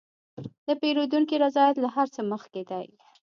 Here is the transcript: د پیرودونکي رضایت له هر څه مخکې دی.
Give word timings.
د 0.67 0.67
پیرودونکي 0.81 1.35
رضایت 1.45 1.77
له 1.83 1.89
هر 1.95 2.07
څه 2.15 2.21
مخکې 2.31 2.61
دی. 2.69 2.85